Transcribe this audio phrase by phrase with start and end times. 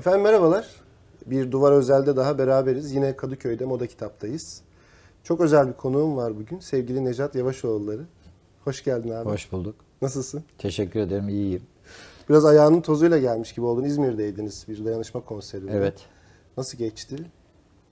[0.00, 0.66] Efendim merhabalar.
[1.26, 2.92] Bir Duvar Özel'de daha beraberiz.
[2.92, 4.60] Yine Kadıköy'de Moda Kitap'tayız.
[5.24, 6.60] Çok özel bir konuğum var bugün.
[6.60, 8.02] Sevgili Necat Yavaşoğulları.
[8.64, 9.28] Hoş geldin abi.
[9.30, 9.74] Hoş bulduk.
[10.02, 10.44] Nasılsın?
[10.58, 11.28] Teşekkür ederim.
[11.28, 11.62] iyiyim.
[12.28, 13.84] Biraz ayağının tozuyla gelmiş gibi oldun.
[13.84, 15.72] İzmir'deydiniz bir dayanışma konserinde.
[15.72, 16.06] Evet.
[16.56, 17.16] Nasıl geçti?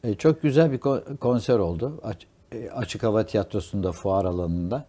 [0.04, 2.00] E, çok güzel bir ko- konser oldu.
[2.02, 4.86] Aç- e, açık hava tiyatrosunda, fuar alanında.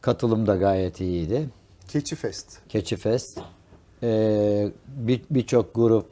[0.00, 1.50] Katılım da gayet iyiydi.
[1.88, 2.58] Keçi Fest.
[2.68, 3.40] Keçi Fest.
[4.02, 6.06] E, bir- Birçok grup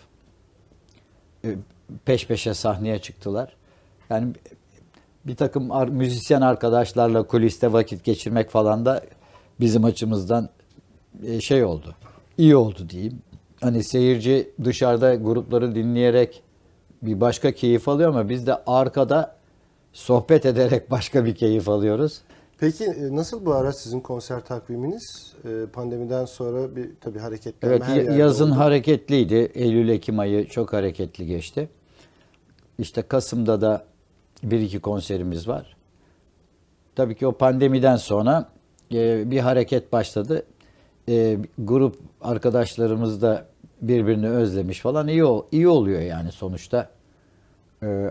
[1.44, 1.54] e,
[2.04, 3.56] peş peşe sahneye çıktılar.
[4.10, 4.32] Yani
[5.26, 9.02] bir takım ar- müzisyen arkadaşlarla kuliste vakit geçirmek falan da
[9.60, 10.48] bizim açımızdan
[11.26, 11.94] e, şey oldu.
[12.38, 13.18] İyi oldu diyeyim.
[13.60, 16.42] Hani seyirci dışarıda grupları dinleyerek
[17.02, 19.36] bir başka keyif alıyor ama biz de arkada
[19.92, 22.20] sohbet ederek başka bir keyif alıyoruz.
[22.60, 25.34] Peki e, nasıl bu ara sizin konser takviminiz?
[25.44, 28.58] E, Pandemiden sonra bir tabii hareketlenme Evet her yerde yazın oldu.
[28.58, 29.34] hareketliydi.
[29.34, 31.68] Eylül-Ekim ayı çok hareketli geçti.
[32.78, 33.84] İşte Kasım'da da
[34.42, 35.76] bir iki konserimiz var.
[36.96, 38.48] Tabii ki o pandemiden sonra
[38.94, 40.42] e, bir hareket başladı.
[41.58, 43.46] Grup arkadaşlarımız da
[43.82, 46.90] birbirini özlemiş falan iyi iyi oluyor yani sonuçta.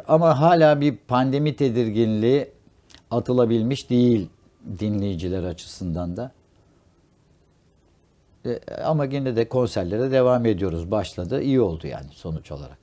[0.07, 2.47] Ama hala bir pandemi tedirginliği
[3.11, 4.29] atılabilmiş değil
[4.79, 6.31] dinleyiciler açısından da.
[8.45, 10.91] E, ama yine de konserlere devam ediyoruz.
[10.91, 11.41] Başladı.
[11.41, 12.77] iyi oldu yani sonuç olarak.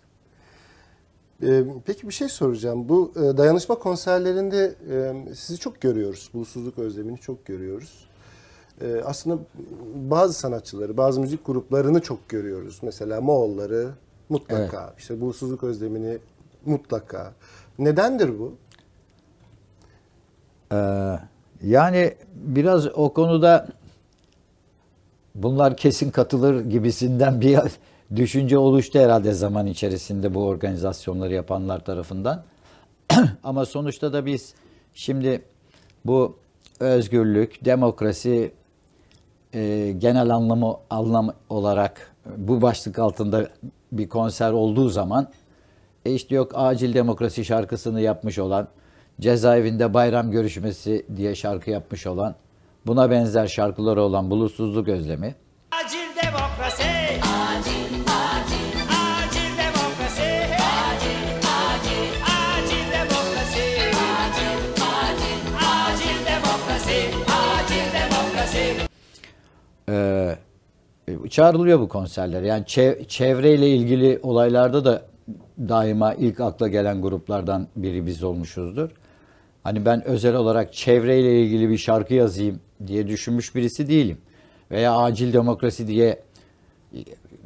[1.43, 2.89] E, Peki bir şey soracağım.
[2.89, 6.31] Bu e, dayanışma konserlerinde e, sizi çok görüyoruz.
[6.35, 8.07] Bulutsuzluk özlemini çok görüyoruz.
[8.81, 9.39] E, Aslında
[9.95, 12.79] bazı sanatçıları, bazı müzik gruplarını çok görüyoruz.
[12.83, 13.91] Mesela Moğolları
[14.29, 16.19] mutlaka, işte bulutsuzluk özlemini
[16.67, 17.33] mutlaka.
[17.79, 18.55] Nedendir bu?
[20.73, 21.19] Ee,
[21.67, 23.69] yani biraz o konuda
[25.34, 27.59] bunlar kesin katılır gibisinden bir
[28.17, 32.42] düşünce oluştu herhalde zaman içerisinde bu organizasyonları yapanlar tarafından.
[33.45, 34.55] Ama sonuçta da biz
[34.95, 35.42] şimdi
[36.05, 36.36] bu
[36.80, 38.52] özgürlük, demokrasi
[39.55, 43.48] e, genel anlamı anlam olarak bu başlık altında
[43.92, 45.29] bir konser olduğu zaman
[46.05, 48.69] e işte yok acil demokrasi şarkısını yapmış olan,
[49.20, 52.35] cezaevinde bayram görüşmesi diye şarkı yapmış olan,
[52.86, 55.35] buna benzer şarkıları olan bulutsuzluk özlemi.
[55.85, 56.83] Acil demokrasi.
[57.23, 58.75] Acil, acil.
[58.91, 60.23] Acil demokrasi.
[60.23, 61.36] Acil,
[61.69, 62.11] acil.
[62.35, 63.64] Acil demokrasi.
[64.20, 65.39] Acil, acil.
[65.86, 66.98] Acil demokrasi.
[67.35, 68.77] Acil demokrasi.
[69.91, 70.36] Ee,
[71.31, 72.42] çağrılıyor bu konserler.
[72.42, 75.02] Yani çev- çevreyle ilgili olaylarda da
[75.58, 78.91] daima ilk akla gelen gruplardan biri biz olmuşuzdur.
[79.64, 84.19] Hani ben özel olarak çevreyle ilgili bir şarkı yazayım diye düşünmüş birisi değilim.
[84.70, 86.23] Veya acil demokrasi diye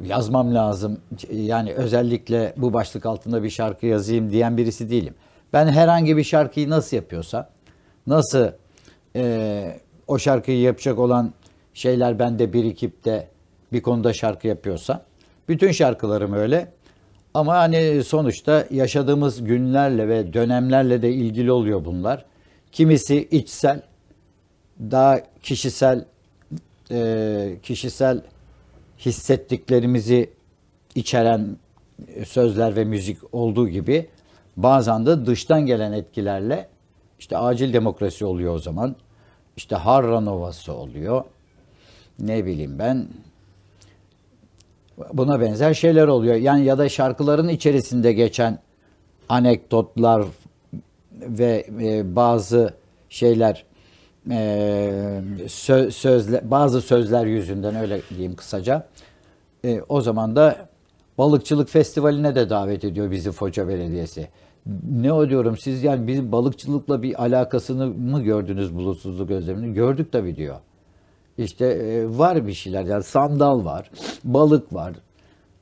[0.05, 1.01] yazmam lazım.
[1.31, 5.15] Yani özellikle bu başlık altında bir şarkı yazayım diyen birisi değilim.
[5.53, 7.47] Ben herhangi bir şarkıyı nasıl yapıyorsam,
[8.07, 8.49] nasıl
[9.17, 11.33] e, o şarkıyı yapacak olan
[11.75, 13.29] şeyler bende birikip de
[13.73, 15.05] bir konuda şarkı yapıyorsa,
[15.49, 16.73] bütün şarkılarım öyle.
[17.39, 22.25] Ama hani sonuçta yaşadığımız günlerle ve dönemlerle de ilgili oluyor bunlar.
[22.73, 23.83] Kimisi içsel,
[24.81, 26.05] daha kişisel
[26.91, 28.23] e, kişisel
[28.99, 30.31] hissettiklerimizi
[30.95, 31.57] içeren
[32.27, 34.09] sözler ve müzik olduğu gibi
[34.57, 36.69] bazen de dıştan gelen etkilerle
[37.19, 38.97] işte acil demokrasi oluyor o zaman.
[39.57, 41.25] İşte Harran Ovası oluyor.
[42.19, 43.09] Ne bileyim ben
[45.13, 46.35] buna benzer şeyler oluyor.
[46.35, 48.59] Yani ya da şarkıların içerisinde geçen
[49.29, 50.25] anekdotlar
[51.21, 52.75] ve e, bazı
[53.09, 53.65] şeyler
[54.31, 54.41] e,
[55.45, 58.87] sö- sözle, bazı sözler yüzünden öyle diyeyim kısaca.
[59.65, 60.69] E, o zaman da
[61.19, 64.29] balıkçılık festivaline de davet ediyor bizi Foça Belediyesi.
[64.91, 69.75] Ne o diyorum siz yani bizim balıkçılıkla bir alakasını mı gördünüz bulutsuzluk özlemini?
[69.75, 70.57] Gördük tabii diyor.
[71.39, 73.91] İşte e, var bir şeyler yani sandal var,
[74.25, 74.93] balık var.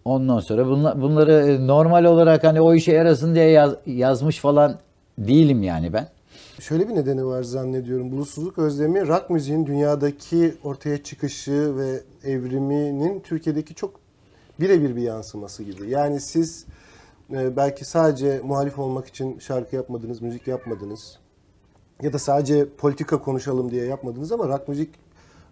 [0.05, 4.79] Ondan sonra bunla- bunları e, normal olarak hani o işe yarasın diye yaz- yazmış falan
[5.19, 6.09] değilim yani ben.
[6.61, 8.13] Şöyle bir nedeni var zannediyorum.
[8.13, 12.01] Bulutsuzluk özlemi rock müziğin dünyadaki ortaya çıkışı ve
[12.31, 13.91] evriminin Türkiye'deki çok
[14.61, 15.91] birebir bir yansıması gibi.
[15.91, 16.65] Yani siz
[17.33, 21.19] e, belki sadece muhalif olmak için şarkı yapmadınız, müzik yapmadınız.
[22.03, 24.91] Ya da sadece politika konuşalım diye yapmadınız ama rock müzik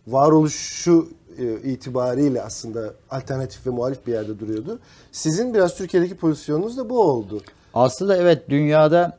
[0.07, 1.09] varoluşu
[1.39, 4.79] e, itibariyle aslında alternatif ve muhalif bir yerde duruyordu.
[5.13, 7.43] Sizin biraz Türkiye'deki pozisyonunuz da bu oldu.
[7.75, 9.19] Aslında evet dünyada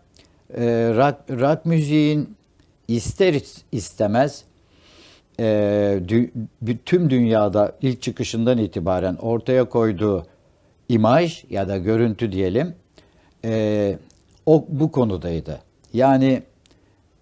[0.54, 0.64] e,
[0.96, 2.36] rock, rock müziğin
[2.88, 3.42] ister
[3.72, 4.44] istemez
[5.40, 5.44] e,
[6.08, 10.26] dü- tüm dünyada ilk çıkışından itibaren ortaya koyduğu
[10.90, 12.76] imaj ya da görüntü diyelim
[13.46, 13.98] e,
[14.46, 15.60] o bu konudaydı.
[15.94, 16.44] Yani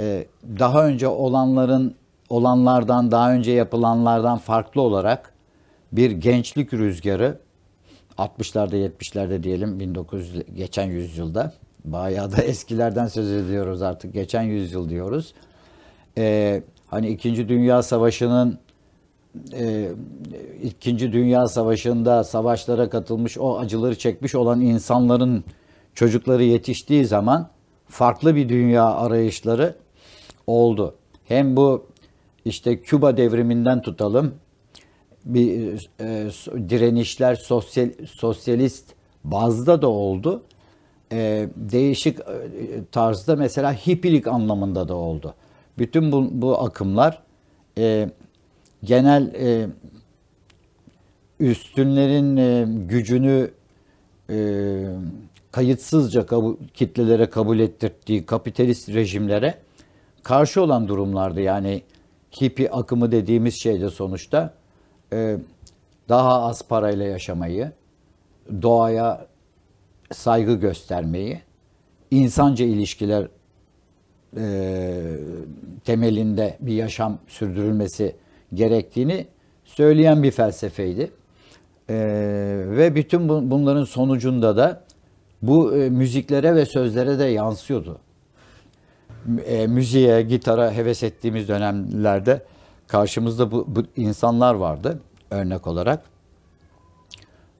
[0.02, 0.26] e,
[0.60, 1.96] daha önce olanların
[2.30, 5.34] olanlardan daha önce yapılanlardan farklı olarak
[5.92, 7.40] bir gençlik rüzgarı
[8.18, 11.54] 60'larda 70'lerde diyelim 1900 geçen yüzyılda
[11.86, 15.34] bayağı da eskilerden söz ediyoruz artık geçen yüzyıl diyoruz.
[16.18, 17.50] Ee, hani 2.
[17.50, 18.60] Dünya Savaşı'nın
[19.54, 19.90] e,
[20.64, 25.44] İkinci Dünya Savaşı'nda savaşlara katılmış o acıları çekmiş olan insanların
[25.94, 27.50] çocukları yetiştiği zaman
[27.88, 29.76] farklı bir dünya arayışları
[30.48, 30.96] oldu.
[31.26, 31.86] Hem bu
[32.46, 34.34] işte Küba devriminden tutalım
[35.26, 36.30] bir e,
[36.70, 38.94] direnişler sosyal sosyalist
[39.24, 40.44] bazda da oldu.
[41.12, 42.24] E, değişik e,
[42.92, 45.34] tarzda mesela hippilik anlamında da oldu.
[45.78, 47.24] Bütün bu, bu akımlar
[47.78, 48.10] e,
[48.84, 49.68] genel e,
[51.40, 53.52] üstünlerin e, gücünü
[54.30, 54.38] e,
[55.52, 59.56] kayıtsızca kabul, kitlelere kabul ettirdiği kapitalist rejimlere
[60.24, 61.42] karşı olan durumlardı.
[61.42, 61.82] Yani
[62.42, 64.54] hippi akımı dediğimiz şeyde sonuçta
[65.14, 65.38] e,
[66.10, 67.72] daha az parayla yaşamayı,
[68.62, 69.28] doğaya
[70.12, 71.42] saygı göstermeyi,
[72.12, 73.28] insanca ilişkiler
[74.38, 75.18] e,
[75.86, 78.16] temelinde bir yaşam sürdürülmesi
[78.54, 79.28] gerektiğini
[79.66, 81.12] söyleyen bir felsefeydi.
[81.90, 81.96] E,
[82.68, 84.84] ve bütün bu, bunların sonucunda da
[85.42, 88.00] bu e, müziklere ve sözlere de yansıyordu.
[89.46, 92.42] E, müziğe, gitara heves ettiğimiz dönemlerde
[92.88, 95.00] karşımızda bu, bu insanlar vardı
[95.32, 96.04] örnek olarak.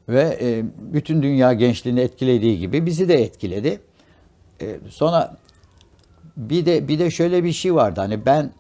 [0.10, 0.64] Ve e,
[0.94, 3.82] bütün dünya gençliğini etkilediği gibi bizi de etkiledi.
[4.62, 5.38] E, sonra
[6.38, 8.02] bir de bir de şöyle bir şey vardı.
[8.02, 8.52] Hani ben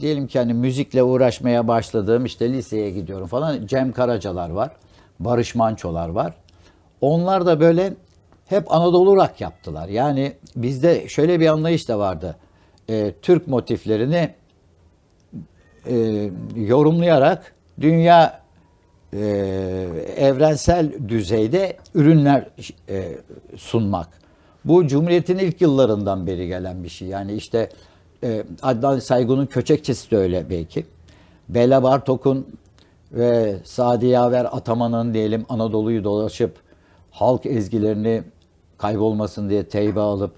[0.00, 3.66] diyelim ki hani müzikle uğraşmaya başladığım işte liseye gidiyorum falan.
[3.66, 4.70] Cem Karacalar var.
[5.20, 6.34] Barış Mançolar var.
[7.00, 7.94] Onlar da böyle
[8.46, 9.88] hep Anadolu rock yaptılar.
[9.88, 12.36] Yani bizde şöyle bir anlayış da vardı.
[12.90, 14.34] E, Türk motiflerini
[15.86, 18.40] e, yorumlayarak dünya
[19.12, 19.18] e,
[20.16, 22.48] evrensel düzeyde ürünler
[22.88, 23.18] e,
[23.56, 24.08] sunmak.
[24.64, 27.08] Bu Cumhuriyet'in ilk yıllarından beri gelen bir şey.
[27.08, 27.70] Yani işte
[28.24, 30.86] e, Adnan Saygun'un Köçekçesi de öyle belki.
[31.48, 32.46] Bela Bartok'un
[33.12, 36.56] ve Sadi Yaver Ataman'ın diyelim Anadolu'yu dolaşıp
[37.10, 38.22] halk ezgilerini
[38.78, 40.34] kaybolmasın diye teybe alıp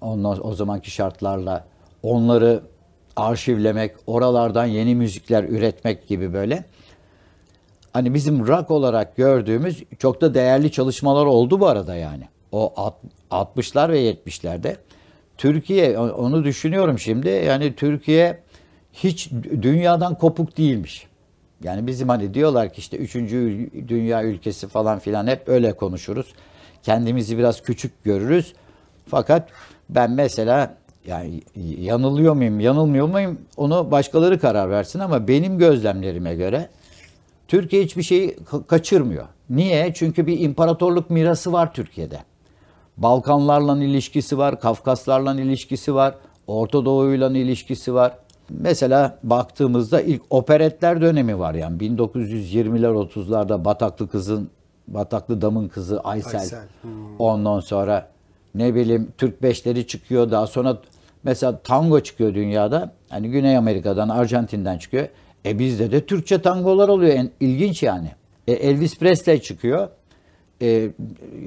[0.00, 1.64] ondan, o zamanki şartlarla
[2.02, 2.62] onları
[3.16, 6.64] arşivlemek, oralardan yeni müzikler üretmek gibi böyle.
[7.92, 12.28] Hani bizim rock olarak gördüğümüz çok da değerli çalışmalar oldu bu arada yani.
[12.52, 12.74] O
[13.30, 14.76] 60'lar ve 70'lerde.
[15.38, 17.28] Türkiye onu düşünüyorum şimdi.
[17.28, 18.40] Yani Türkiye
[18.92, 19.30] hiç
[19.62, 21.06] dünyadan kopuk değilmiş.
[21.64, 26.34] Yani bizim hani diyorlar ki işte üçüncü dünya ülkesi falan filan hep öyle konuşuruz.
[26.82, 28.54] Kendimizi biraz küçük görürüz.
[29.06, 29.48] Fakat
[29.88, 30.74] ben mesela
[31.06, 31.42] yani
[31.80, 36.68] yanılıyor muyum, yanılmıyor muyum onu başkaları karar versin ama benim gözlemlerime göre
[37.48, 38.36] Türkiye hiçbir şeyi
[38.66, 39.26] kaçırmıyor.
[39.50, 39.92] Niye?
[39.94, 42.18] Çünkü bir imparatorluk mirası var Türkiye'de.
[42.96, 46.14] Balkanlarla ilişkisi var, Kafkaslarla ilişkisi var,
[46.46, 48.18] Orta Doğu'yla ilişkisi var.
[48.50, 54.50] Mesela baktığımızda ilk operetler dönemi var yani 1920'ler 30'larda Bataklı Kız'ın
[54.88, 56.40] Bataklı Dam'ın kızı Aysel.
[56.40, 56.64] Aysel.
[56.82, 56.90] Hmm.
[57.18, 58.08] Ondan sonra
[58.54, 60.30] ne bileyim Türk beşleri çıkıyor.
[60.30, 60.78] Daha sonra
[61.24, 62.92] mesela tango çıkıyor dünyada.
[63.08, 65.08] Hani Güney Amerika'dan, Arjantin'den çıkıyor.
[65.46, 67.14] E bizde de Türkçe tangolar oluyor.
[67.14, 68.12] En, ilginç yani.
[68.48, 69.88] E Elvis Presley çıkıyor.
[70.62, 70.90] E,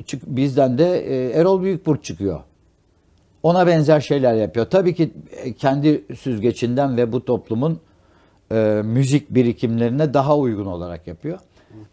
[0.06, 2.40] çık, bizden de e, Erol Büyükburç çıkıyor.
[3.44, 4.66] Ona benzer şeyler yapıyor.
[4.66, 5.14] Tabii ki
[5.44, 7.80] e, kendi süzgecinden ve bu toplumun
[8.52, 11.40] e, müzik birikimlerine daha uygun olarak yapıyor.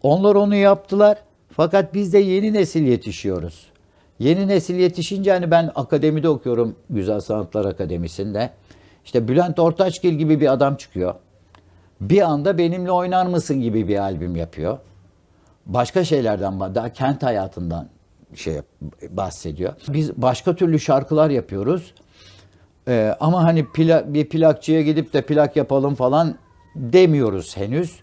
[0.03, 1.17] Onlar onu yaptılar.
[1.55, 3.65] Fakat biz de yeni nesil yetişiyoruz.
[4.19, 8.49] Yeni nesil yetişince hani ben akademide okuyorum Güzel Sanatlar Akademisi'nde.
[9.05, 11.15] İşte Bülent Ortaçgil gibi bir adam çıkıyor.
[12.01, 14.77] Bir anda benimle oynar mısın gibi bir albüm yapıyor.
[15.65, 17.87] Başka şeylerden daha kent hayatından
[18.35, 18.55] şey
[19.09, 19.73] bahsediyor.
[19.87, 21.93] Biz başka türlü şarkılar yapıyoruz.
[22.87, 26.35] Ee, ama hani plak, bir plakçıya gidip de plak yapalım falan
[26.75, 28.02] demiyoruz henüz.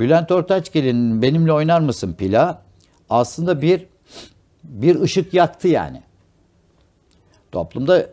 [0.00, 2.62] Bülent Ortaçgil'in benimle oynar mısın pila
[3.10, 3.86] aslında bir
[4.64, 6.02] bir ışık yaktı yani.
[7.52, 8.06] Toplumda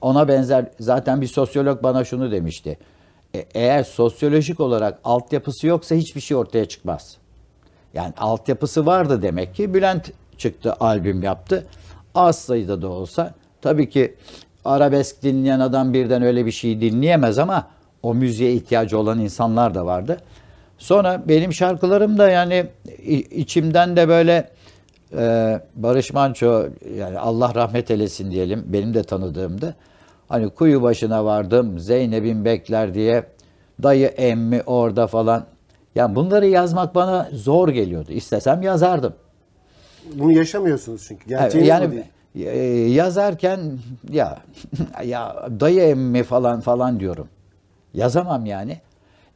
[0.00, 2.78] ona benzer zaten bir sosyolog bana şunu demişti.
[3.34, 7.16] E, eğer sosyolojik olarak altyapısı yoksa hiçbir şey ortaya çıkmaz.
[7.94, 11.66] Yani altyapısı vardı demek ki Bülent çıktı albüm yaptı.
[12.14, 14.14] Az sayıda da olsa tabii ki
[14.64, 17.68] arabesk dinleyen adam birden öyle bir şey dinleyemez ama
[18.02, 20.18] o müziğe ihtiyacı olan insanlar da vardı.
[20.82, 22.66] Sonra benim şarkılarım da yani
[23.30, 24.50] içimden de böyle
[25.16, 29.74] e, Barış Manço yani Allah rahmet eylesin diyelim benim de tanıdığımda
[30.28, 33.24] hani kuyu başına vardım Zeynep'in bekler diye
[33.82, 35.44] dayı emmi orada falan.
[35.94, 38.12] Yani bunları yazmak bana zor geliyordu.
[38.12, 39.14] İstesem yazardım.
[40.14, 41.28] Bunu yaşamıyorsunuz çünkü.
[41.28, 41.90] Gerçeğiniz yani
[42.34, 42.46] değil.
[42.46, 42.58] e,
[42.90, 43.78] yazarken
[44.10, 44.38] ya
[45.04, 47.28] ya dayı emmi falan falan diyorum.
[47.94, 48.80] Yazamam yani.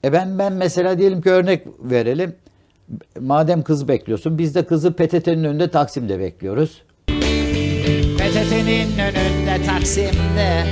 [0.05, 2.35] E ben ben mesela diyelim ki örnek verelim.
[3.21, 6.83] Madem kız bekliyorsun biz de kızı PTT'nin önünde Taksim'de bekliyoruz.
[8.19, 10.65] PTT'nin önünde Taksim'de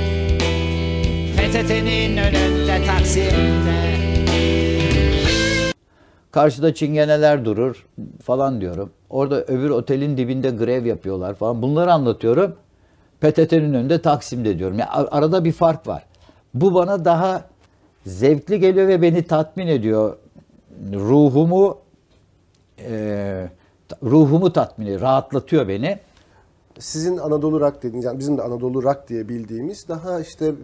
[1.37, 3.95] PTT'nin önünde Taksim'de
[6.31, 7.85] Karşıda çingeneler durur
[8.23, 8.91] falan diyorum.
[9.09, 11.61] Orada öbür otelin dibinde grev yapıyorlar falan.
[11.61, 12.55] Bunları anlatıyorum.
[13.21, 14.79] PTT'nin önünde Taksim'de diyorum.
[14.79, 16.03] Yani ar- arada bir fark var.
[16.53, 17.41] Bu bana daha
[18.05, 20.17] zevkli geliyor ve beni tatmin ediyor.
[20.93, 21.77] Ruhumu
[22.79, 23.49] e,
[24.03, 25.01] ruhumu tatmin ediyor.
[25.01, 25.99] Rahatlatıyor beni.
[26.79, 30.55] Sizin Anadolu Rock dediğiniz, yani bizim de Anadolu Rock diye bildiğimiz daha işte m,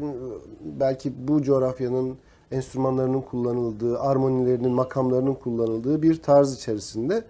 [0.79, 2.17] belki bu coğrafyanın
[2.51, 7.24] enstrümanlarının kullanıldığı, armonilerinin, makamlarının kullanıldığı bir tarz içerisinde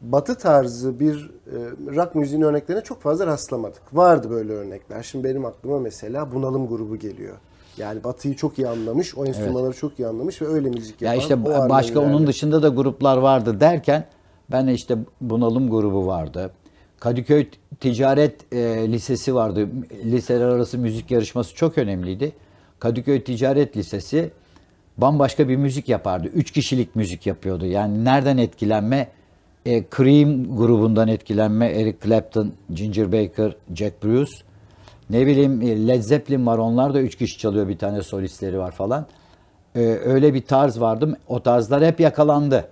[0.00, 1.56] Batı tarzı bir e,
[1.96, 3.82] rock müziğin örneklerine çok fazla rastlamadık.
[3.92, 5.02] Vardı böyle örnekler.
[5.02, 7.36] Şimdi benim aklıma mesela Bunalım grubu geliyor.
[7.78, 11.14] Yani Batı'yı çok iyi anlamış, o enstrümanları çok iyi anlamış ve öyle müzik yapan.
[11.14, 14.06] Ya işte o başka onun dışında da gruplar vardı derken
[14.52, 16.50] ben işte Bunalım grubu vardı.
[17.00, 17.46] Kadıköy
[17.80, 19.68] Ticaret e, Lisesi vardı.
[20.04, 22.32] Liseler arası müzik yarışması çok önemliydi.
[22.78, 24.30] Kadıköy Ticaret Lisesi
[24.98, 26.28] bambaşka bir müzik yapardı.
[26.28, 27.66] Üç kişilik müzik yapıyordu.
[27.66, 29.08] Yani nereden etkilenme?
[29.66, 31.66] E, Cream grubundan etkilenme.
[31.66, 34.32] Eric Clapton, Ginger Baker, Jack Bruce.
[35.10, 36.58] Ne bileyim e, Led Zeppelin var.
[36.58, 37.68] Onlar da üç kişi çalıyor.
[37.68, 39.06] Bir tane solistleri var falan.
[39.74, 41.18] E, öyle bir tarz vardı.
[41.28, 42.68] O tarzlar hep yakalandı.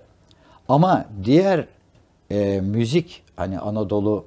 [0.67, 1.67] Ama diğer
[2.31, 4.25] e, müzik hani Anadolu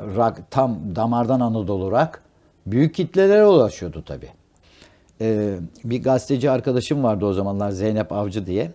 [0.00, 2.20] rock tam damardan Anadolu rock
[2.66, 4.30] büyük kitlelere ulaşıyordu tabii.
[5.20, 8.72] E, bir gazeteci arkadaşım vardı o zamanlar Zeynep Avcı diye.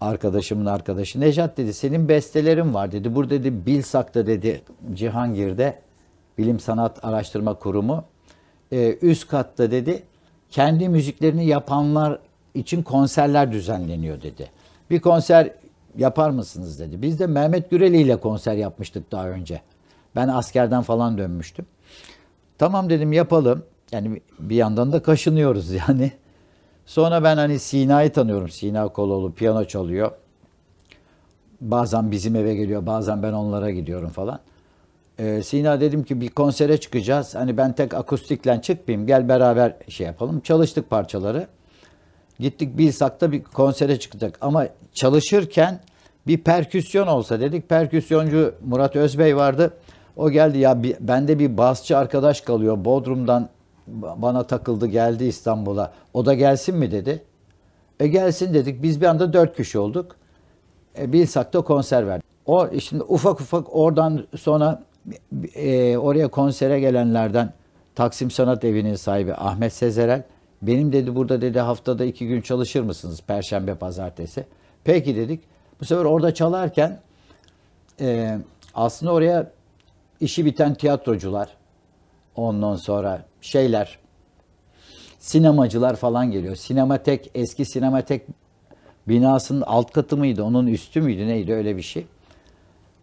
[0.00, 1.20] Arkadaşımın arkadaşı.
[1.20, 3.14] Nejat dedi senin bestelerin var dedi.
[3.14, 4.62] Burada dedi Bilsak'ta dedi
[4.94, 5.78] Cihangir'de
[6.38, 8.04] Bilim Sanat Araştırma Kurumu.
[8.72, 10.02] E, üst katta dedi
[10.50, 12.18] kendi müziklerini yapanlar
[12.54, 14.50] için konserler düzenleniyor dedi.
[14.90, 15.50] Bir konser
[15.96, 17.02] yapar mısınız dedi.
[17.02, 19.60] Biz de Mehmet Güreli ile konser yapmıştık daha önce.
[20.16, 21.66] Ben askerden falan dönmüştüm.
[22.58, 23.64] Tamam dedim yapalım.
[23.92, 26.12] Yani bir yandan da kaşınıyoruz yani.
[26.86, 28.48] Sonra ben hani Sina'yı tanıyorum.
[28.48, 30.10] Sina Koloğlu piyano çalıyor.
[31.60, 34.40] Bazen bizim eve geliyor, bazen ben onlara gidiyorum falan.
[35.18, 37.34] Ee, Sina dedim ki bir konsere çıkacağız.
[37.34, 39.06] Hani ben tek akustikle çıkmayayım.
[39.06, 40.40] Gel beraber şey yapalım.
[40.40, 41.46] Çalıştık parçaları.
[42.38, 44.38] Gittik Bilsak'ta bir konsere çıkacak.
[44.40, 45.80] Ama çalışırken
[46.26, 47.68] bir perküsyon olsa dedik.
[47.68, 49.74] Perküsyoncu Murat Özbey vardı.
[50.16, 52.84] O geldi ya bir, bende bir basçı arkadaş kalıyor.
[52.84, 53.48] Bodrum'dan
[54.00, 55.92] ba- bana takıldı geldi İstanbul'a.
[56.14, 57.22] O da gelsin mi dedi.
[58.00, 58.82] E gelsin dedik.
[58.82, 60.16] Biz bir anda dört kişi olduk.
[60.98, 62.24] E, Bilsak'ta konser verdik.
[62.46, 64.82] O şimdi ufak ufak oradan sonra
[65.54, 67.52] e, oraya konsere gelenlerden
[67.94, 70.22] Taksim Sanat Evi'nin sahibi Ahmet Sezerel
[70.62, 73.20] benim dedi burada dedi haftada iki gün çalışır mısınız?
[73.26, 74.44] Perşembe, pazartesi.
[74.84, 75.40] Peki dedik.
[75.80, 77.00] Bu sefer orada çalarken
[78.00, 78.38] e,
[78.74, 79.50] aslında oraya
[80.20, 81.48] işi biten tiyatrocular
[82.36, 83.98] ondan sonra şeyler
[85.18, 86.56] sinemacılar falan geliyor.
[86.56, 88.22] Sinematek eski sinematek
[89.08, 92.06] binasının alt katı mıydı, onun üstü müydü neydi öyle bir şey.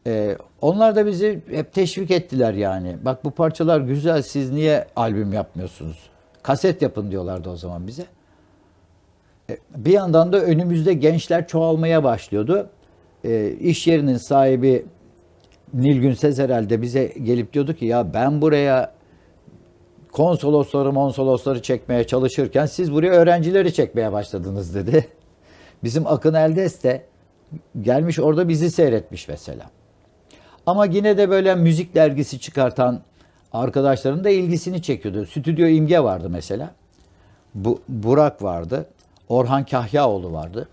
[0.08, 2.98] Ee, onlar da bizi hep teşvik ettiler yani.
[3.06, 5.98] Bak bu parçalar güzel siz niye albüm yapmıyorsunuz?
[6.44, 8.06] Kaset yapın diyorlardı o zaman bize.
[9.50, 12.70] Ee, bir yandan da önümüzde gençler çoğalmaya başlıyordu.
[13.24, 14.86] Ee, iş yerinin sahibi
[15.74, 18.94] Nilgün Sezerel de bize gelip diyordu ki ya ben buraya
[20.12, 25.08] konsolosları monsolosları çekmeye çalışırken siz buraya öğrencileri çekmeye başladınız dedi.
[25.84, 27.06] Bizim Akın Eldes de
[27.82, 29.70] gelmiş orada bizi seyretmiş mesela.
[30.66, 33.02] Ama yine de böyle müzik dergisi çıkartan
[33.54, 35.26] arkadaşların da ilgisini çekiyordu.
[35.26, 36.72] Stüdyo İmge vardı mesela.
[37.56, 38.86] Bu, Burak vardı.
[39.30, 40.70] Orhan Kahyaoğlu vardı.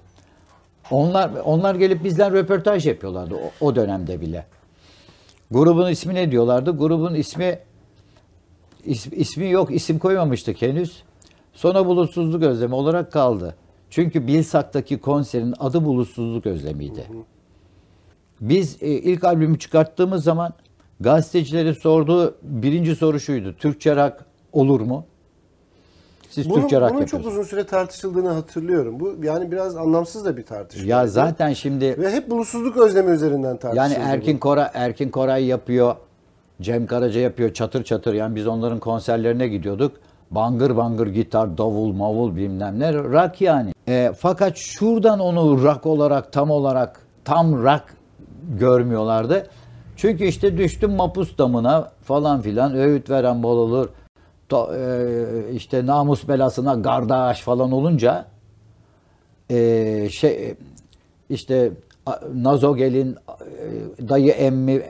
[0.90, 4.46] Onlar onlar gelip bizden röportaj yapıyorlardı o, o dönemde bile.
[5.50, 6.76] Grubun ismi ne diyorlardı?
[6.78, 7.58] Grubun ismi
[8.86, 11.02] is- ismi yok, isim koymamıştık henüz.
[11.52, 13.54] Sonra bulutsuzluk özlemi olarak kaldı.
[13.90, 17.06] Çünkü Bilsak'taki konserin adı bulutsuzluk özlemiydi.
[18.42, 20.52] Biz e, ilk albümü çıkarttığımız zaman
[21.00, 23.54] gazetecilerin sorduğu birinci soru şuydu.
[23.58, 24.14] Türkçe rock
[24.52, 25.04] olur mu?
[26.30, 29.00] Siz bunun, Türkçe rock bunun çok uzun süre tartışıldığını hatırlıyorum.
[29.00, 30.86] Bu yani biraz anlamsız da bir tartışma.
[30.86, 34.00] Ya zaten şimdi ve hep bulutsuzluk özlemi üzerinden yani tartışıldı.
[34.00, 34.40] Erkin bu.
[34.40, 35.96] Koray Erkin Koray yapıyor.
[36.62, 38.14] Cem Karaca yapıyor çatır çatır.
[38.14, 39.96] Yani biz onların konserlerine gidiyorduk.
[40.30, 42.94] Bangır bangır gitar, davul, mavul bilmem ne.
[42.94, 43.72] Rock yani.
[43.88, 47.84] E, fakat şuradan onu rock olarak tam olarak tam rock
[48.58, 49.46] görmüyorlardı.
[49.96, 53.88] Çünkü işte düştüm mapus damına falan filan öğüt veren bol olur.
[54.50, 58.26] To- e, işte namus belasına gardaş falan olunca
[59.50, 60.54] e, şey
[61.30, 61.72] işte
[62.34, 64.82] Nazogel'in e, dayı emmi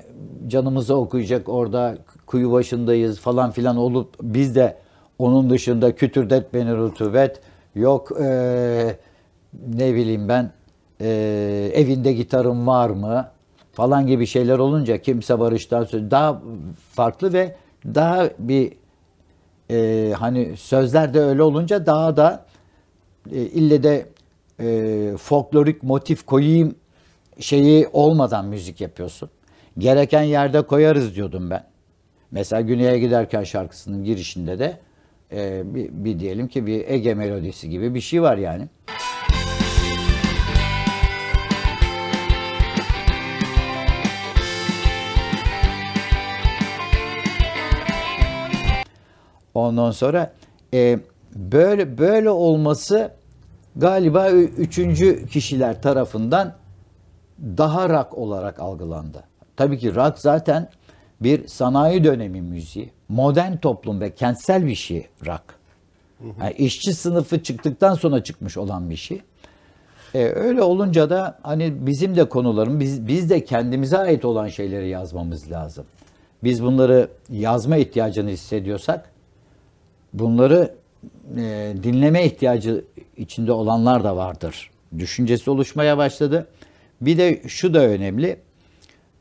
[0.46, 4.76] canımızı okuyacak orada kuyu başındayız falan filan olup biz de
[5.18, 7.40] onun dışında kütürdet beni rutubet
[7.74, 8.96] yok e,
[9.74, 10.50] ne bileyim ben
[11.00, 13.28] e, evinde gitarım var mı
[13.72, 16.42] falan gibi şeyler olunca kimse barıştan söz daha
[16.92, 18.72] farklı ve daha bir
[19.70, 22.46] e, hani sözler de öyle olunca daha da
[23.32, 24.06] e, ille de
[24.60, 26.74] e, folklorik motif koyayım
[27.38, 29.30] şeyi olmadan müzik yapıyorsun.
[29.78, 31.64] Gereken yerde koyarız diyordum ben.
[32.30, 34.78] Mesela Güney'e giderken şarkısının girişinde de
[35.32, 38.68] e, bir, bir diyelim ki bir Ege melodisi gibi bir şey var yani.
[49.54, 50.32] Ondan sonra
[50.74, 50.98] e,
[51.34, 53.10] böyle böyle olması
[53.76, 56.54] galiba üçüncü kişiler tarafından
[57.40, 59.24] daha rock olarak algılandı.
[59.56, 60.68] Tabii ki rock zaten
[61.20, 62.90] bir sanayi dönemi müziği.
[63.08, 65.42] Modern toplum ve kentsel bir şey rock.
[66.40, 69.22] Yani işçi sınıfı çıktıktan sonra çıkmış olan bir şey.
[70.14, 74.88] E, öyle olunca da hani bizim de konularım, biz, biz de kendimize ait olan şeyleri
[74.88, 75.84] yazmamız lazım.
[76.44, 79.11] Biz bunları yazma ihtiyacını hissediyorsak
[80.12, 80.74] bunları
[81.36, 82.84] e, dinleme ihtiyacı
[83.16, 84.70] içinde olanlar da vardır.
[84.98, 86.48] Düşüncesi oluşmaya başladı.
[87.00, 88.36] Bir de şu da önemli.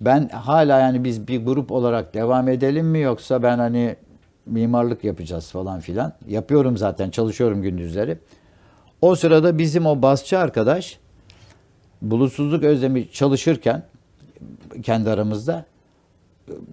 [0.01, 3.95] Ben hala yani biz bir grup olarak devam edelim mi yoksa ben hani
[4.45, 6.13] mimarlık yapacağız falan filan.
[6.27, 8.17] Yapıyorum zaten çalışıyorum gündüzleri.
[9.01, 10.99] O sırada bizim o basçı arkadaş
[12.01, 13.83] bulutsuzluk özlemi çalışırken
[14.83, 15.65] kendi aramızda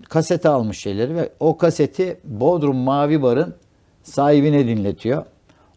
[0.09, 3.55] kasete almış şeyleri ve o kaseti Bodrum Mavi Bar'ın
[4.09, 5.25] sahibine dinletiyor.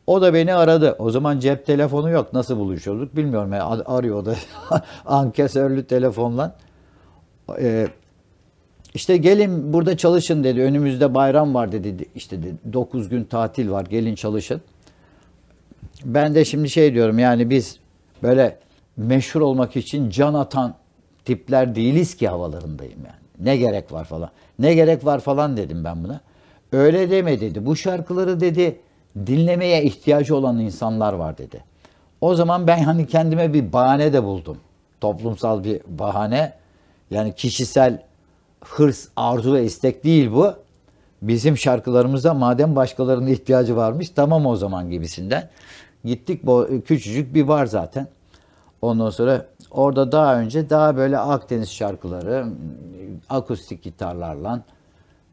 [0.08, 0.96] O da beni aradı.
[1.00, 2.34] O zaman cep telefonu yok.
[2.34, 3.54] Nasıl buluşuyorduk bilmiyorum.
[3.54, 4.36] Yani ar- arıyor o da
[5.06, 6.56] ankesörlü telefonla.
[7.60, 7.88] Ee,
[8.94, 10.62] işte gelin burada çalışın dedi.
[10.62, 12.06] Önümüzde bayram var dedi.
[12.16, 12.38] İşte
[12.74, 13.86] 9 gün tatil var.
[13.86, 14.62] Gelin çalışın.
[16.06, 17.80] Ben de şimdi şey diyorum yani biz
[18.24, 18.58] böyle
[18.98, 20.76] meşhur olmak için can atan
[21.26, 23.48] tipler değiliz ki havalarındayım yani.
[23.50, 24.30] Ne gerek var falan.
[24.60, 26.22] Ne gerek var falan dedim ben buna.
[26.72, 27.66] Öyle deme dedi.
[27.66, 28.80] Bu şarkıları dedi
[29.26, 31.64] dinlemeye ihtiyacı olan insanlar var dedi.
[32.22, 34.58] O zaman ben hani kendime bir bahane de buldum.
[35.02, 36.54] Toplumsal bir bahane.
[37.12, 38.04] Yani kişisel
[38.62, 40.54] hırs, arzu ve istek değil bu.
[41.22, 45.50] Bizim şarkılarımıza madem başkalarının ihtiyacı varmış tamam o zaman gibisinden.
[46.06, 48.08] Gittik bu küçücük bir bar zaten.
[48.82, 52.46] Ondan sonra orada daha önce daha böyle Akdeniz şarkıları,
[53.30, 54.62] akustik gitarlarla,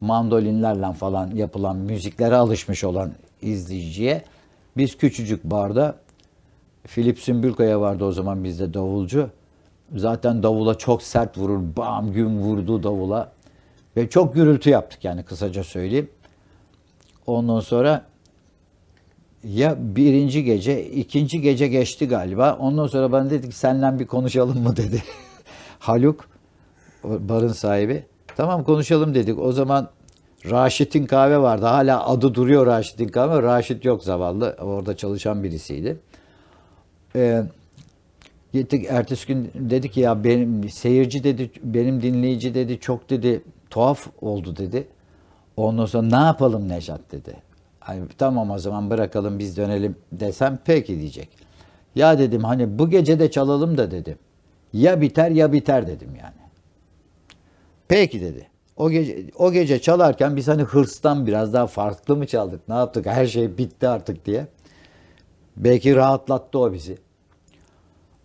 [0.00, 4.24] mandolinlerle falan yapılan müziklere alışmış olan izleyiciye
[4.76, 5.96] biz küçücük barda
[6.86, 9.30] Filip Sümbülkaya vardı o zaman bizde davulcu.
[9.96, 11.60] Zaten davula çok sert vurur.
[11.76, 13.32] Bam gün vurdu davula.
[13.96, 16.10] Ve çok gürültü yaptık yani kısaca söyleyeyim.
[17.26, 18.04] Ondan sonra
[19.44, 22.56] ya birinci gece, ikinci gece geçti galiba.
[22.60, 25.02] Ondan sonra bana dedi ki senden bir konuşalım mı dedi.
[25.78, 26.28] Haluk,
[27.04, 28.04] barın sahibi.
[28.38, 29.38] Tamam konuşalım dedik.
[29.38, 29.88] O zaman
[30.50, 31.66] Raşit'in kahve vardı.
[31.66, 33.42] Hala adı duruyor Raşit'in kahve.
[33.42, 34.56] Raşit yok zavallı.
[34.60, 35.98] Orada çalışan birisiydi.
[37.16, 37.42] Ee,
[38.52, 44.06] gittik ertesi gün dedi ki ya benim seyirci dedi, benim dinleyici dedi çok dedi tuhaf
[44.20, 44.88] oldu dedi.
[45.56, 47.36] Ondan sonra ne yapalım Nejat dedi.
[47.80, 51.28] Hani tamam o zaman bırakalım biz dönelim desem peki diyecek.
[51.94, 54.18] Ya dedim hani bu gece de çalalım da dedim.
[54.72, 56.37] Ya biter ya biter dedim yani.
[57.88, 58.46] Peki dedi.
[58.76, 62.68] O gece o gece çalarken biz hani hırstan biraz daha farklı mı çaldık?
[62.68, 63.06] Ne yaptık?
[63.06, 64.46] Her şey bitti artık diye.
[65.56, 66.98] Belki rahatlattı o bizi.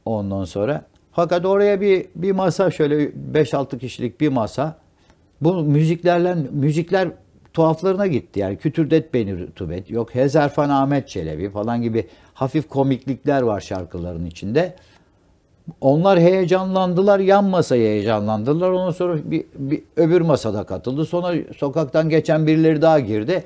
[0.06, 4.78] Ondan sonra fakat oraya bir bir masa şöyle 5-6 kişilik bir masa.
[5.42, 7.10] Bu müziklerle müzikler
[7.54, 8.40] tuhaflarına gitti.
[8.40, 14.76] Yani Kütürdet Beni Rutubet, yok Hezarfen Ahmet Çelebi falan gibi hafif komiklikler var şarkıların içinde.
[15.82, 18.70] Onlar heyecanlandılar, yan masaya heyecanlandılar.
[18.72, 21.06] Ondan sonra bir, bir öbür masada katıldı.
[21.06, 23.44] Sonra sokaktan geçen birileri daha girdi.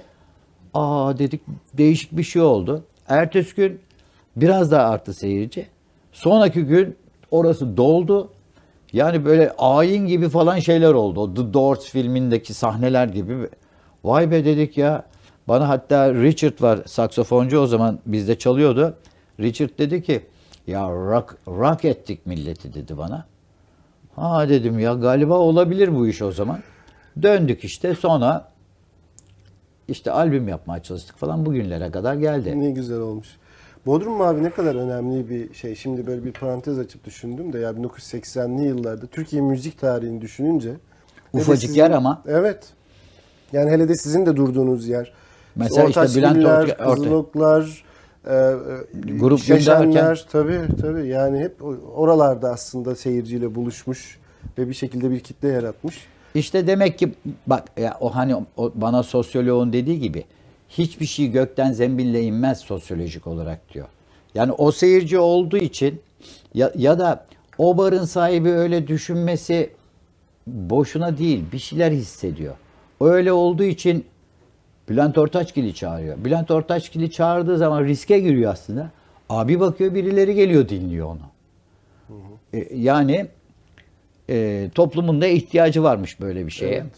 [0.73, 1.41] Aa dedik
[1.73, 2.83] değişik bir şey oldu.
[3.07, 3.79] Ertesi gün
[4.35, 5.67] biraz daha arttı seyirci.
[6.11, 6.95] Sonraki gün
[7.31, 8.29] orası doldu.
[8.93, 11.33] Yani böyle ayin gibi falan şeyler oldu.
[11.33, 13.35] The Doors filmindeki sahneler gibi.
[14.03, 15.03] Vay be dedik ya.
[15.47, 18.93] Bana hatta Richard var saksafoncu o zaman bizde çalıyordu.
[19.39, 20.21] Richard dedi ki
[20.67, 23.25] ya rock, rock ettik milleti dedi bana.
[24.15, 26.59] Ha dedim ya galiba olabilir bu iş o zaman.
[27.21, 28.51] Döndük işte sonra
[29.87, 32.59] işte albüm yapmaya çalıştık falan bugünlere kadar geldi.
[32.59, 33.27] Ne güzel olmuş.
[33.85, 35.75] Bodrum Mavi ne kadar önemli bir şey.
[35.75, 40.73] Şimdi böyle bir parantez açıp düşündüm de ya 1980'li yıllarda Türkiye müzik tarihini düşününce
[41.33, 42.21] Ufacık yer ama.
[42.27, 42.69] Evet.
[43.53, 45.13] Yani hele de sizin de durduğunuz yer.
[45.55, 47.83] Mesela işte Bülent Ortaçgiller, Orta- Kızıloklar,
[49.19, 51.55] Grup Şeşenler, tabii tabii yani hep
[51.95, 54.17] oralarda aslında seyirciyle buluşmuş
[54.57, 55.95] ve bir şekilde bir kitle yaratmış.
[56.35, 57.13] İşte demek ki
[57.47, 60.25] bak ya o hani o bana sosyoloğun dediği gibi
[60.69, 63.87] hiçbir şey gökten zembille inmez sosyolojik olarak diyor.
[64.35, 66.01] Yani o seyirci olduğu için
[66.53, 67.25] ya, ya da
[67.57, 69.69] o barın sahibi öyle düşünmesi
[70.47, 72.55] boşuna değil bir şeyler hissediyor.
[73.01, 74.05] Öyle olduğu için
[74.89, 76.17] Bülent Ortaçgil'i çağırıyor.
[76.25, 78.91] Bülent Ortaçgil'i çağırdığı zaman riske giriyor aslında.
[79.29, 81.21] Abi bakıyor birileri geliyor dinliyor onu.
[82.53, 83.27] E, yani
[84.29, 86.75] e, toplumun da ihtiyacı varmış böyle bir şeye.
[86.75, 86.91] Evet.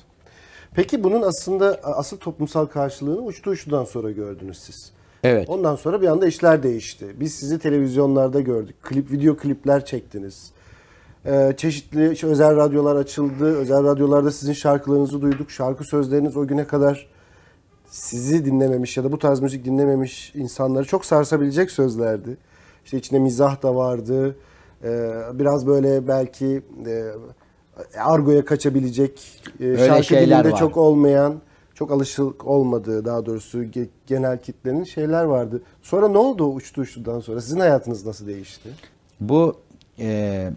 [0.74, 4.92] Peki bunun aslında asıl toplumsal karşılığını uçtu uçtudan sonra gördünüz siz.
[5.24, 5.50] Evet.
[5.50, 7.06] Ondan sonra bir anda işler değişti.
[7.20, 8.76] Biz sizi televizyonlarda gördük.
[8.84, 10.52] Klip, video klipler çektiniz.
[11.26, 13.58] Ee, çeşitli özel radyolar açıldı.
[13.58, 15.52] Özel radyolarda sizin şarkılarınızı duyduk.
[15.52, 17.08] Şarkı sözleriniz o güne kadar
[17.90, 22.38] sizi dinlememiş ya da bu tarz müzik dinlememiş insanları çok sarsabilecek sözlerdi.
[22.86, 24.36] İşte içinde mizah da vardı.
[24.84, 27.04] Ee, biraz böyle belki e,
[28.00, 30.60] argoya kaçabilecek e, şarkı şeyler dilinde var.
[30.60, 31.36] çok olmayan,
[31.74, 35.62] çok alışık olmadığı daha doğrusu ge- genel kitlenin şeyler vardı.
[35.82, 37.42] Sonra ne oldu o uçtu uçtudan sonra?
[37.42, 38.70] Sizin hayatınız nasıl değişti?
[39.20, 39.56] Bu
[40.00, 40.50] e,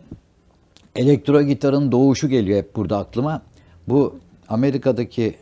[0.97, 3.43] elektro gitarın doğuşu geliyor hep burada aklıma.
[3.89, 4.15] Bu
[4.49, 5.35] Amerika'daki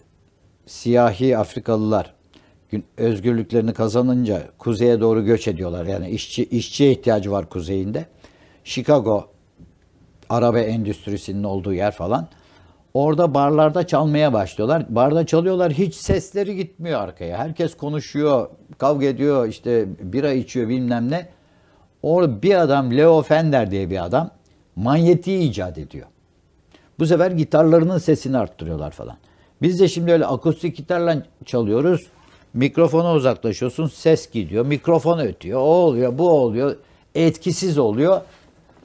[0.70, 2.14] siyahi Afrikalılar
[2.96, 5.86] özgürlüklerini kazanınca kuzeye doğru göç ediyorlar.
[5.86, 8.06] Yani işçi işçiye ihtiyacı var kuzeyinde.
[8.64, 9.28] Chicago
[10.28, 12.28] arabe endüstrisinin olduğu yer falan.
[12.94, 14.86] Orada barlarda çalmaya başlıyorlar.
[14.88, 17.38] Barda çalıyorlar hiç sesleri gitmiyor arkaya.
[17.38, 21.28] Herkes konuşuyor, kavga ediyor, işte bira içiyor bilmem ne.
[22.02, 24.30] Orada bir adam Leo Fender diye bir adam
[24.76, 26.06] manyetiği icat ediyor.
[26.98, 29.16] Bu sefer gitarlarının sesini arttırıyorlar falan.
[29.62, 32.06] Biz de şimdi öyle akustik gitarla çalıyoruz.
[32.54, 34.66] Mikrofona uzaklaşıyorsun, ses gidiyor.
[34.66, 35.60] Mikrofon ötüyor.
[35.60, 36.76] O oluyor, bu oluyor.
[37.14, 38.20] Etkisiz oluyor.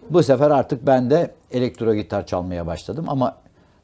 [0.09, 3.37] Bu sefer artık ben de elektro gitar çalmaya başladım ama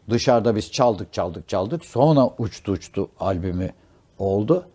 [0.09, 1.85] dışarıda biz çaldık çaldık çaldık.
[1.85, 3.69] Sonra uçtu uçtu albümü
[4.19, 4.65] oldu.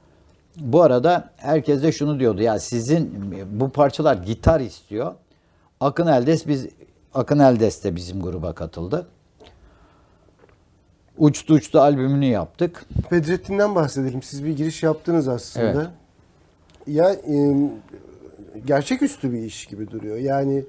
[0.57, 5.15] Bu arada herkes de şunu diyordu ya sizin bu parçalar gitar istiyor.
[5.81, 6.67] Akın Eldes biz
[7.15, 9.07] Akın Eldes de bizim gruba katıldı.
[11.19, 12.87] Uçtu uçtu albümünü yaptık.
[13.13, 14.23] Bedrettin'den bahsedelim.
[14.23, 15.67] Siz bir giriş yaptınız aslında.
[15.67, 15.89] Evet.
[16.87, 17.55] Ya e,
[18.67, 20.17] gerçeküstü bir iş gibi duruyor.
[20.17, 20.65] Yani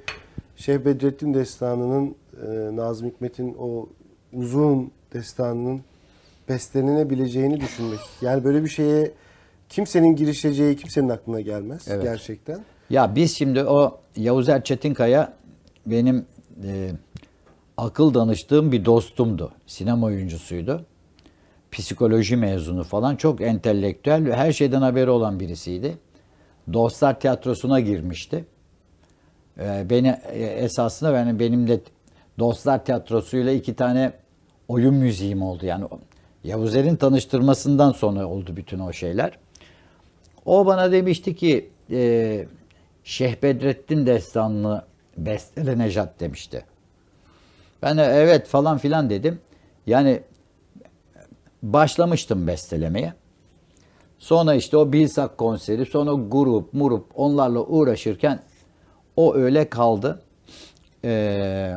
[0.55, 2.15] Şeyh Bedrettin destanının
[2.47, 3.89] e, Nazım Hikmet'in o
[4.33, 5.81] uzun destanının
[6.49, 7.99] bestelenebileceğini düşünmek.
[8.21, 9.11] Yani böyle bir şeye
[9.69, 12.03] kimsenin girişeceği kimsenin aklına gelmez Evet.
[12.03, 12.59] gerçekten.
[12.89, 15.33] Ya biz şimdi o Yavuz Erçetinkaya
[15.85, 16.25] benim
[16.63, 16.91] e,
[17.77, 19.51] akıl danıştığım bir dostumdu.
[19.67, 20.85] Sinema oyuncusuydu.
[21.71, 23.15] Psikoloji mezunu falan.
[23.15, 25.97] Çok entelektüel ve her şeyden haberi olan birisiydi.
[26.73, 28.45] Dostlar Tiyatrosu'na girmişti.
[29.59, 31.79] E, beni e, esasında benim, benim de
[32.39, 34.11] Dostlar Tiyatrosu'yla iki tane
[34.67, 35.65] oyun müziğim oldu.
[35.65, 35.85] Yani
[36.43, 39.39] Yavuz Er'in tanıştırmasından sonra oldu bütün o şeyler.
[40.45, 42.45] O bana demişti ki e,
[43.03, 44.81] Şeyh Bedrettin destanını
[45.17, 46.65] bestele Nejat demişti.
[47.81, 49.39] Ben de evet falan filan dedim.
[49.87, 50.21] Yani
[51.63, 53.13] başlamıştım bestelemeye.
[54.19, 58.39] Sonra işte o Bilsak konseri, sonra grup, murup onlarla uğraşırken
[59.15, 60.21] o öyle kaldı.
[61.03, 61.75] Ee,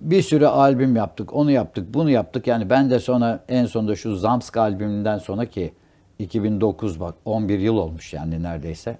[0.00, 2.46] bir sürü albüm yaptık, onu yaptık, bunu yaptık.
[2.46, 5.72] Yani ben de sonra en sonunda şu Zamsk albümünden sonra ki
[6.18, 8.98] 2009 bak 11 yıl olmuş yani neredeyse.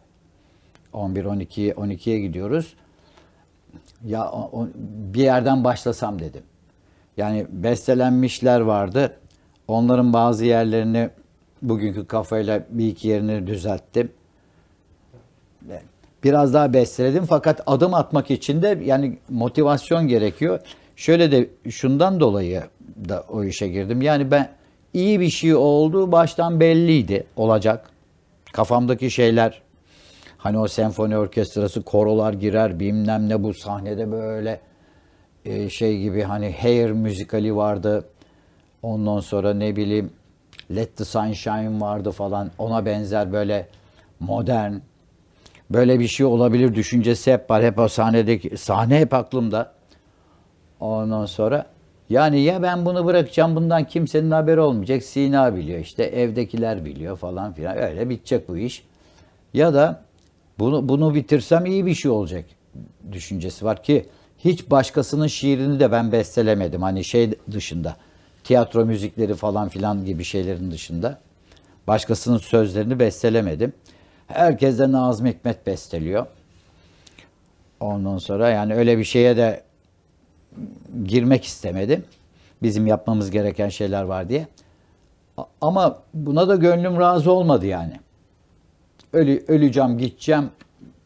[0.92, 2.74] 11 12 12'ye gidiyoruz.
[4.06, 4.68] Ya o- o-
[5.14, 6.42] bir yerden başlasam dedim.
[7.16, 9.16] Yani bestelenmişler vardı.
[9.68, 11.10] Onların bazı yerlerini
[11.62, 14.12] bugünkü kafayla bir iki yerini düzelttim.
[16.24, 20.60] Biraz daha besteledim fakat adım atmak için de yani motivasyon gerekiyor.
[20.96, 22.62] Şöyle de şundan dolayı
[23.08, 24.02] da o işe girdim.
[24.02, 24.48] Yani ben
[24.94, 27.90] iyi bir şey olduğu baştan belliydi olacak.
[28.52, 29.62] Kafamdaki şeyler
[30.44, 34.60] hani o senfoni orkestrası korolar girer bilmem ne bu sahnede böyle
[35.44, 38.08] e, şey gibi hani Hair müzikali vardı.
[38.82, 40.10] Ondan sonra ne bileyim
[40.74, 42.50] Let the Sunshine vardı falan.
[42.58, 43.68] Ona benzer böyle
[44.20, 44.72] modern
[45.70, 47.62] böyle bir şey olabilir düşüncesi hep var.
[47.62, 49.72] Hep o sahnedeki sahne hep aklımda.
[50.80, 51.66] Ondan sonra
[52.10, 55.02] yani ya ben bunu bırakacağım bundan kimsenin haberi olmayacak.
[55.02, 57.78] Sina biliyor işte evdekiler biliyor falan filan.
[57.78, 58.84] Öyle bitecek bu iş.
[59.54, 60.03] Ya da
[60.58, 62.44] bunu bunu bitirsem iyi bir şey olacak
[63.12, 64.06] düşüncesi var ki
[64.38, 66.82] hiç başkasının şiirini de ben bestelemedim.
[66.82, 67.96] Hani şey dışında
[68.44, 71.18] tiyatro müzikleri falan filan gibi şeylerin dışında
[71.86, 73.72] başkasının sözlerini bestelemedim.
[74.26, 76.26] Herkes de Nazım Hikmet besteliyor.
[77.80, 79.62] Ondan sonra yani öyle bir şeye de
[81.04, 82.04] girmek istemedim.
[82.62, 84.46] Bizim yapmamız gereken şeyler var diye.
[85.60, 88.00] Ama buna da gönlüm razı olmadı yani.
[89.14, 90.50] Ölü, öleceğim, gideceğim.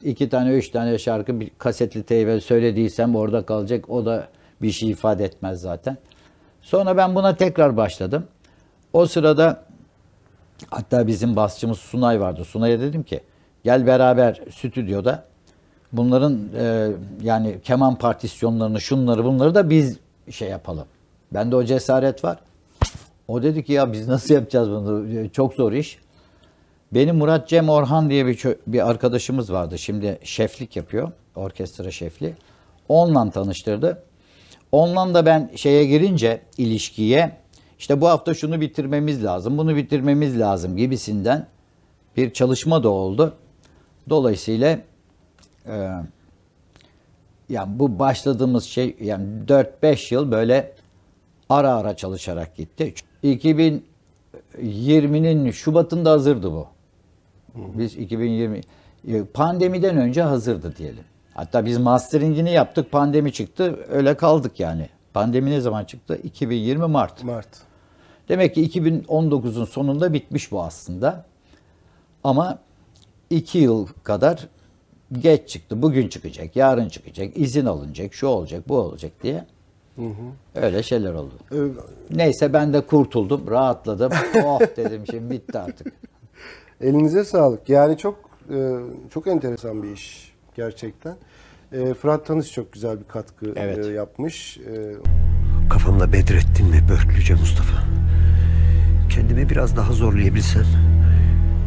[0.02, 3.90] iki tane, üç tane şarkı bir kasetli teybe söylediysem orada kalacak.
[3.90, 4.28] O da
[4.62, 5.96] bir şey ifade etmez zaten.
[6.62, 8.24] Sonra ben buna tekrar başladım.
[8.92, 9.64] O sırada
[10.70, 12.44] hatta bizim basçımız Sunay vardı.
[12.44, 13.20] Sunay'a dedim ki
[13.64, 15.24] gel beraber stüdyoda
[15.92, 16.90] bunların e,
[17.22, 19.98] yani keman partisyonlarını şunları bunları da biz
[20.30, 20.86] şey yapalım.
[21.32, 22.38] Bende o cesaret var.
[23.28, 25.28] O dedi ki ya biz nasıl yapacağız bunu?
[25.30, 25.98] Çok zor iş.
[26.92, 29.78] Benim Murat Cem Orhan diye bir, bir arkadaşımız vardı.
[29.78, 31.12] Şimdi şeflik yapıyor.
[31.36, 32.34] Orkestra şefliği.
[32.88, 34.02] Onunla tanıştırdı.
[34.72, 37.36] Onunla da ben şeye girince ilişkiye
[37.78, 41.46] işte bu hafta şunu bitirmemiz lazım, bunu bitirmemiz lazım gibisinden
[42.16, 43.34] bir çalışma da oldu.
[44.08, 44.78] Dolayısıyla
[45.66, 45.90] e,
[47.48, 50.72] yani bu başladığımız şey yani 4-5 yıl böyle
[51.48, 52.94] ara ara çalışarak gitti.
[53.24, 56.66] 2020'nin Şubat'ında hazırdı bu.
[57.54, 58.60] Biz 2020
[59.08, 61.04] e, pandemiden önce hazırdı diyelim.
[61.34, 64.88] Hatta biz masteringini yaptık, pandemi çıktı, öyle kaldık yani.
[65.14, 66.20] Pandemi ne zaman çıktı?
[66.22, 67.24] 2020 Mart.
[67.24, 67.48] Mart.
[68.28, 71.24] Demek ki 2019'un sonunda bitmiş bu aslında.
[72.24, 72.58] Ama
[73.30, 74.48] iki yıl kadar
[75.12, 75.82] geç çıktı.
[75.82, 79.44] Bugün çıkacak, yarın çıkacak, izin alınacak, şu olacak, bu olacak diye.
[80.54, 81.34] Öyle şeyler oldu.
[81.52, 81.56] Ee,
[82.10, 84.12] Neyse ben de kurtuldum, rahatladım.
[84.44, 85.92] oh dedim şimdi bitti artık.
[86.80, 87.68] Elinize sağlık.
[87.68, 88.18] Yani çok
[88.50, 88.56] e,
[89.10, 91.16] çok enteresan bir iş gerçekten.
[91.72, 93.86] E, Fırat Tanış çok güzel bir katkı Evet.
[93.86, 94.58] e, yapmış.
[94.58, 94.94] E,
[95.70, 97.82] Kafamda Bedrettin ve Börklüce Mustafa.
[99.10, 100.64] Kendimi biraz daha zorlayabilsem.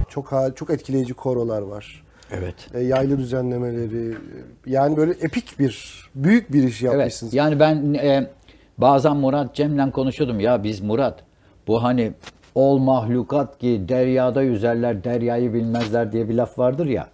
[0.10, 2.04] çok çok etkileyici korolar var.
[2.32, 2.56] Evet.
[2.74, 4.18] E, yaylı düzenlemeleri.
[4.66, 6.94] Yani böyle epik bir, büyük bir iş Evet.
[6.94, 7.34] yapmışsınız.
[7.34, 8.30] Yani ben e,
[8.78, 10.40] bazen Murat Cem'le konuşuyordum.
[10.40, 11.24] Ya biz Murat
[11.68, 12.14] bu hani
[12.56, 17.08] ol mahlukat ki deryada yüzerler deryayı bilmezler diye bir laf vardır ya.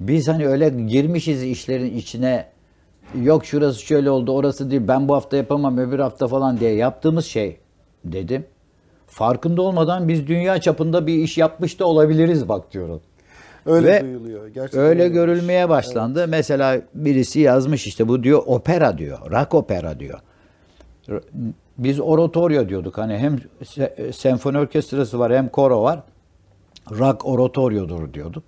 [0.00, 2.46] Biz hani öyle girmişiz işlerin içine
[3.22, 7.24] yok şurası şöyle oldu orası değil ben bu hafta yapamam öbür hafta falan diye yaptığımız
[7.26, 7.56] şey
[8.04, 8.44] dedim.
[9.06, 13.00] Farkında olmadan biz dünya çapında bir iş yapmış da olabiliriz bak diyorum.
[13.66, 14.48] Öyle Ve duyuluyor.
[14.48, 15.14] Gerçekten öyle öyleymiş.
[15.14, 16.28] görülmeye başlandı.
[16.28, 19.18] Mesela birisi yazmış işte bu diyor opera diyor.
[19.30, 20.20] Rock opera diyor.
[21.82, 22.98] Biz oratorio diyorduk.
[22.98, 26.02] Hani hem se- senfoni orkestrası var hem koro var.
[26.90, 28.44] Rock oratoryodur diyorduk.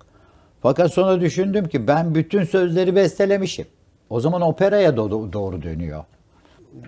[0.61, 3.65] Fakat sonra düşündüm ki ben bütün sözleri bestelemişim.
[4.09, 6.03] O zaman operaya do- doğru dönüyor.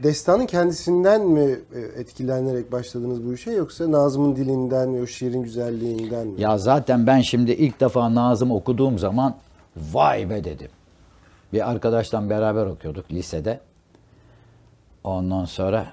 [0.04, 6.28] Destanın kendisinden mi e, etkilenerek başladınız bu işe yoksa Nazım'ın dilinden ve o şiirin güzelliğinden
[6.28, 6.42] mi?
[6.42, 9.36] Ya zaten ben şimdi ilk defa Nazım okuduğum zaman
[9.94, 10.70] vay be dedim.
[11.54, 13.60] Bir arkadaşla beraber okuyorduk lisede.
[15.04, 15.86] Ondan sonra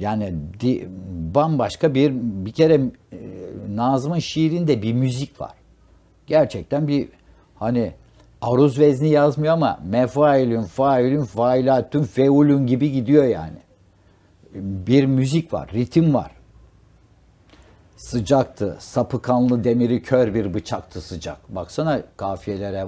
[0.00, 0.88] yani di-
[1.34, 3.18] bambaşka bir bir kere e,
[3.68, 5.54] Nazım'ın şiirinde bir müzik var.
[6.26, 7.08] Gerçekten bir
[7.54, 7.92] hani
[8.42, 13.58] aruz vezni yazmıyor ama mefailün, failün, failatün, feulün gibi gidiyor yani.
[14.54, 16.30] Bir müzik var, ritim var.
[17.96, 21.54] Sıcaktı, sapı kanlı demiri kör bir bıçaktı sıcak.
[21.54, 22.86] Baksana kafiyelere,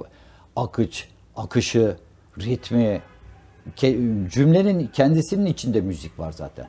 [0.55, 1.97] akıç, akışı,
[2.39, 3.01] ritmi,
[4.31, 6.67] cümlenin kendisinin içinde müzik var zaten.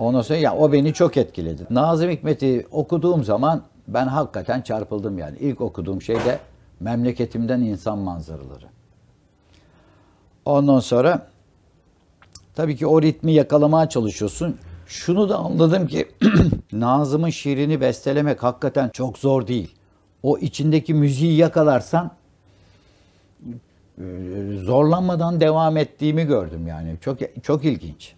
[0.00, 1.66] Ondan sonra ya o beni çok etkiledi.
[1.70, 5.38] Nazım Hikmet'i okuduğum zaman ben hakikaten çarpıldım yani.
[5.38, 6.38] İlk okuduğum şey de
[6.80, 8.66] memleketimden insan manzaraları.
[10.44, 11.26] Ondan sonra
[12.54, 14.56] tabii ki o ritmi yakalamaya çalışıyorsun.
[14.86, 16.08] Şunu da anladım ki
[16.72, 19.74] Nazım'ın şiirini bestelemek hakikaten çok zor değil.
[20.22, 22.10] O içindeki müziği yakalarsan
[23.98, 24.04] e,
[24.62, 26.96] zorlanmadan devam ettiğimi gördüm yani.
[27.00, 28.14] Çok çok ilginç.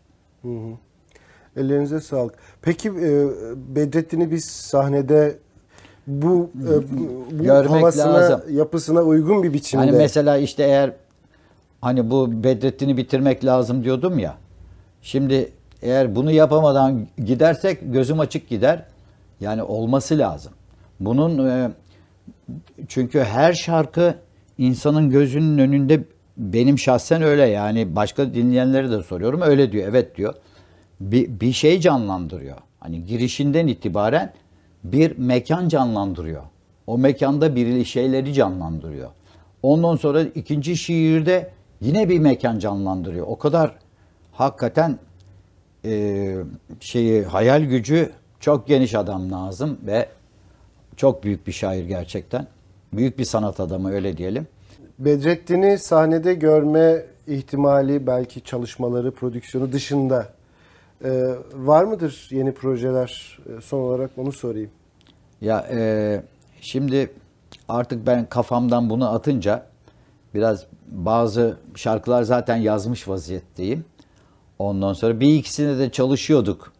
[1.57, 2.35] Ellerinize sağlık.
[2.63, 5.39] Peki e, Bedrettin'i biz sahnede
[6.07, 8.41] bu, e, bu Görmek havasına, lazım.
[8.51, 9.85] yapısına uygun bir biçimde.
[9.85, 10.93] Hani mesela işte eğer
[11.81, 14.35] hani bu Bedrettin'i bitirmek lazım diyordum ya.
[15.03, 18.85] Şimdi eğer bunu yapamadan gidersek gözüm açık gider.
[19.41, 20.53] Yani olması lazım.
[21.01, 21.71] Bunun e,
[22.89, 24.15] çünkü her şarkı
[24.59, 26.05] insanın gözünün önünde
[26.37, 30.35] benim şahsen öyle yani başka dinleyenlere de soruyorum öyle diyor evet diyor.
[31.11, 32.57] Bir, bir şey canlandırıyor.
[32.81, 34.33] Hani girişinden itibaren
[34.85, 36.43] bir mekan canlandırıyor.
[36.87, 39.11] O mekanda bir şeyleri canlandırıyor.
[39.63, 43.27] Ondan sonra ikinci şiirde yine bir mekan canlandırıyor.
[43.27, 43.75] O kadar
[44.33, 44.99] hakikaten
[45.85, 46.35] e,
[46.81, 48.11] şeyi hayal gücü
[48.41, 50.09] çok geniş adam Nazım ve
[50.97, 52.47] çok büyük bir şair gerçekten.
[52.93, 54.47] Büyük bir sanat adamı öyle diyelim.
[54.99, 60.29] Bedrettin'i sahnede görme ihtimali belki çalışmaları, prodüksiyonu dışında
[61.05, 63.39] e, var mıdır yeni projeler?
[63.47, 64.71] E, son olarak onu sorayım.
[65.41, 66.23] Ya e,
[66.61, 67.13] şimdi
[67.69, 69.67] artık ben kafamdan bunu atınca
[70.35, 73.85] biraz bazı şarkılar zaten yazmış vaziyetteyim.
[74.59, 76.73] Ondan sonra bir ikisine de çalışıyorduk.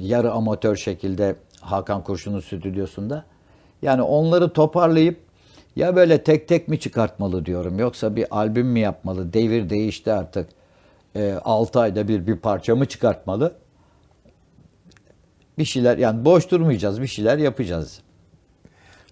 [0.00, 3.24] Yarı amatör şekilde Hakan Kurşun'un stüdyosunda.
[3.82, 5.20] Yani onları toparlayıp
[5.76, 9.32] ya böyle tek tek mi çıkartmalı diyorum yoksa bir albüm mü yapmalı?
[9.32, 10.48] Devir değişti artık.
[11.44, 13.54] 6 ayda bir bir parça mı çıkartmalı?
[15.58, 18.00] Bir şeyler yani boş durmayacağız bir şeyler yapacağız.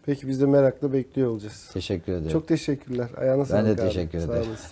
[0.07, 1.71] Peki biz de merakla bekliyor olacağız.
[1.73, 2.29] Teşekkür ederim.
[2.33, 3.09] Çok teşekkürler.
[3.17, 3.89] Ayağına Ben sağlık de abi.
[3.89, 4.49] teşekkür Sağ ederim.
[4.49, 4.71] olasın.